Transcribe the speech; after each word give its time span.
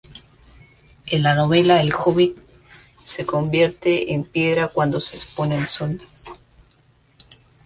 En 1.11 1.21
la 1.21 1.35
novela 1.35 1.79
"El 1.79 1.93
hobbit" 1.93 2.35
se 2.55 3.23
convierten 3.23 3.99
en 4.09 4.23
piedra 4.23 4.67
cuando 4.67 4.99
se 4.99 5.15
exponen 5.17 5.59
al 5.59 5.65
Sol. 5.67 5.99